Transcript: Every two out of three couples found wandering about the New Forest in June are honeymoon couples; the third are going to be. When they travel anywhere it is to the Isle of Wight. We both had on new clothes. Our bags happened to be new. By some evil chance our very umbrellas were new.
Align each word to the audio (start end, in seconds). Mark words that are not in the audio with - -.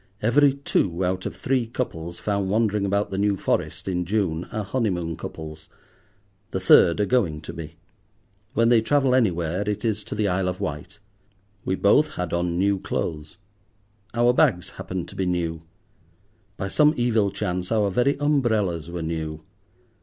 Every 0.19 0.53
two 0.53 1.05
out 1.05 1.27
of 1.27 1.35
three 1.35 1.67
couples 1.67 2.17
found 2.17 2.49
wandering 2.49 2.87
about 2.87 3.11
the 3.11 3.19
New 3.19 3.37
Forest 3.37 3.87
in 3.87 4.03
June 4.03 4.45
are 4.45 4.63
honeymoon 4.63 5.15
couples; 5.15 5.69
the 6.49 6.59
third 6.59 6.99
are 6.99 7.05
going 7.05 7.39
to 7.41 7.53
be. 7.53 7.75
When 8.55 8.69
they 8.69 8.81
travel 8.81 9.13
anywhere 9.13 9.61
it 9.69 9.85
is 9.85 10.03
to 10.05 10.15
the 10.15 10.27
Isle 10.27 10.47
of 10.47 10.59
Wight. 10.59 10.97
We 11.65 11.75
both 11.75 12.15
had 12.15 12.33
on 12.33 12.57
new 12.57 12.79
clothes. 12.79 13.37
Our 14.15 14.33
bags 14.33 14.71
happened 14.71 15.07
to 15.09 15.15
be 15.15 15.27
new. 15.27 15.61
By 16.57 16.67
some 16.67 16.95
evil 16.97 17.29
chance 17.29 17.71
our 17.71 17.91
very 17.91 18.17
umbrellas 18.17 18.89
were 18.89 19.03
new. 19.03 19.41